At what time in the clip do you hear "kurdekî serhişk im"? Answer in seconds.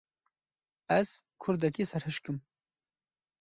1.41-2.37